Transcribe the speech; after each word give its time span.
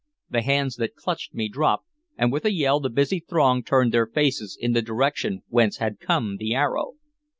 The 0.31 0.41
hands 0.41 0.77
that 0.77 0.95
clutched 0.95 1.35
me 1.35 1.47
dropped, 1.47 1.85
and 2.17 2.31
with 2.31 2.43
a 2.43 2.51
yell 2.51 2.79
the 2.79 2.89
busy 2.89 3.19
throng 3.19 3.61
turned 3.61 3.91
their 3.91 4.07
faces 4.07 4.57
in 4.59 4.73
the 4.73 4.81
direction 4.81 5.43
whence 5.47 5.77
had 5.77 5.99
come 5.99 6.37
the 6.37 6.55
arrow. 6.55 6.93